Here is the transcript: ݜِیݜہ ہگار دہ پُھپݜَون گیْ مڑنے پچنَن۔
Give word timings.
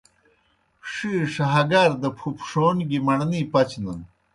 ݜِیݜہ 0.91 1.45
ہگار 1.53 1.91
دہ 2.01 2.09
پُھپݜَون 2.17 2.77
گیْ 2.89 2.99
مڑنے 3.05 3.41
پچنَن۔ 3.51 3.99